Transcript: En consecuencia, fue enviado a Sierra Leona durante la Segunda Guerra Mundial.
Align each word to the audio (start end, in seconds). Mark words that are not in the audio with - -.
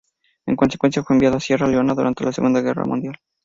En 0.47 0.55
consecuencia, 0.55 1.03
fue 1.03 1.15
enviado 1.15 1.37
a 1.37 1.39
Sierra 1.39 1.67
Leona 1.67 1.93
durante 1.93 2.25
la 2.25 2.31
Segunda 2.31 2.59
Guerra 2.61 2.85
Mundial. 2.85 3.19